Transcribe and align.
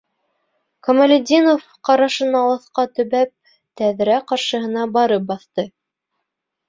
-Камалетдинов, 0.87 1.67
ҡарашын 1.89 2.39
алыҫҡа 2.41 2.85
төбәп, 2.95 3.33
тәҙрә 3.83 4.17
ҡаршыһына 4.33 4.89
барып 4.97 5.29
баҫты. 5.33 5.67